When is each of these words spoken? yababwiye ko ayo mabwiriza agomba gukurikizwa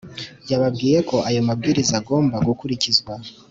yababwiye 0.51 0.99
ko 1.09 1.17
ayo 1.29 1.39
mabwiriza 1.47 1.93
agomba 2.01 2.35
gukurikizwa 2.47 3.13